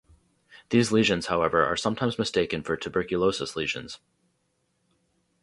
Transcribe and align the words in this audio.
These 0.71 0.91
lesions, 0.91 1.27
however, 1.27 1.63
are 1.63 1.77
sometimes 1.77 2.17
mistaken 2.17 2.63
for 2.63 2.75
tuberculosis 2.75 3.55
lesions. 3.55 3.99